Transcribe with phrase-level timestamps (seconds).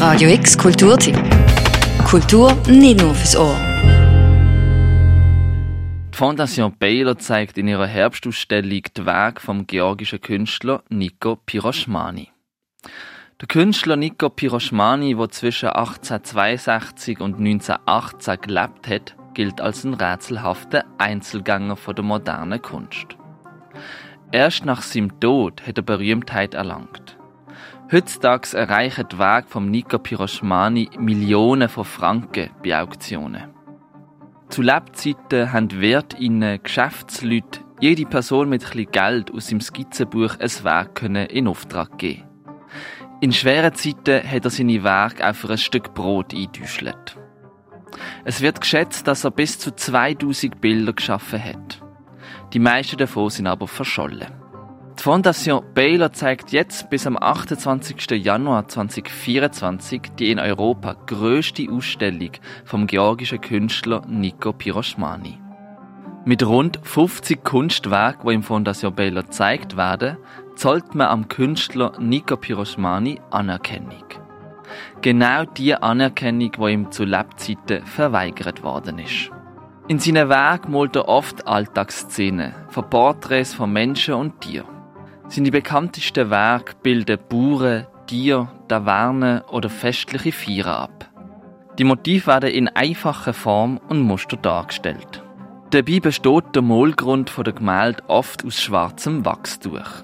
[0.00, 1.16] Radio X Kulturtipp.
[2.06, 3.56] Kultur nicht nur fürs Ohr.
[6.14, 12.30] Die Fondation Baylor zeigt in ihrer Herbstausstellung die Werke vom georgischen Künstler Nico Piroschmani.
[13.40, 20.84] Der Künstler Nico Piroschmani, der zwischen 1862 und 1918 gelebt hat, gilt als ein rätselhafter
[20.98, 23.16] Einzelgänger von der modernen Kunst.
[24.30, 27.17] Erst nach seinem Tod hat er Berühmtheit erlangt.
[27.90, 33.44] Heutzutage erreichen die Werke von Nico Piroschmani Millionen von Franken bei Auktionen.
[34.50, 41.02] Zu Lebzeiten haben Wertinnen, Geschäftsleute, jede Person mit etwas Geld aus seinem Skizzenbuch ein Werk
[41.02, 42.24] in Auftrag geben.
[43.22, 47.16] In schweren Zeiten hat er seine Werke auch für ein Stück Brot eingedüschelt.
[48.26, 51.82] Es wird geschätzt, dass er bis zu 2000 Bilder geschaffen hat.
[52.52, 54.37] Die meisten davon sind aber verschollen.
[54.98, 58.10] Die Fondation Baylor zeigt jetzt bis am 28.
[58.20, 62.32] Januar 2024 die in Europa größte Ausstellung
[62.64, 65.38] vom georgischen Künstler Nico Piroschmani.
[66.24, 70.16] Mit rund 50 Kunstwerken, die im Fondation Baylor gezeigt werden,
[70.56, 74.04] zollt man am Künstler Nico Piroschmani Anerkennung.
[75.00, 79.30] Genau die Anerkennung, die ihm zu Lebzeiten verweigert worden ist.
[79.86, 84.77] In seinen Werken malt er oft Alltagsszenen von Porträts von Menschen und Tieren.
[85.28, 91.10] Seine bekanntesten Werke bilden Bauern, Tiere, Tavernen oder festliche Feiern ab.
[91.78, 95.22] Die Motive werden in einfacher Form und Muster dargestellt.
[95.70, 100.02] Dabei besteht der Mohlgrund der Gemälde oft aus schwarzem Wachstuch.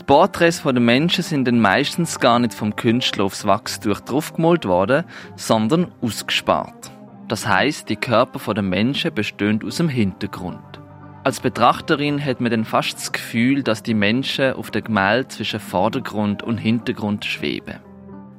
[0.00, 5.04] Die Porträts der Menschen sind dann meistens gar nicht vom Künstler aufs Wachstuch draufgemalt worden,
[5.36, 6.90] sondern ausgespart.
[7.28, 10.80] Das heißt, die Körper der Menschen bestehen aus dem Hintergrund.
[11.24, 15.58] Als Betrachterin hat man dann fast das Gefühl, dass die Menschen auf der Gemälde zwischen
[15.58, 17.80] Vordergrund und Hintergrund schweben.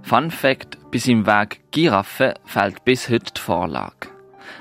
[0.03, 4.09] Fun Fact: Bis im Weg Giraffe fällt bis heute die Vorlage.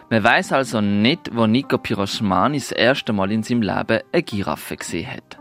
[0.08, 4.78] Man weiß also nicht, wo Nico Piroschmani das erste Mal in seinem Leben eine Giraffe
[4.78, 5.38] gesehen hat.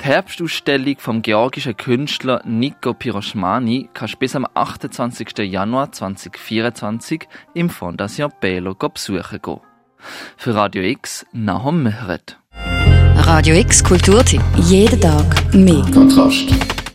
[0.00, 5.28] Die Herbstausstellung vom georgischen Künstler Nico Piroschmani kannst du bis am 28.
[5.38, 9.67] Januar 2024 im Fondation Belo besuchen gehen.
[10.36, 12.38] Für Radio X Nahum Mehret.
[13.16, 14.42] Radio X Kulturtipp.
[14.56, 15.84] Jeden Tag mehr.
[15.92, 16.77] Kontrast.